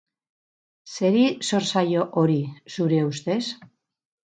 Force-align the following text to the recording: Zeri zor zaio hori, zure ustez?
Zeri 0.93 1.25
zor 1.51 1.67
zaio 1.75 2.07
hori, 2.23 2.41
zure 2.79 3.05
ustez? 3.13 3.41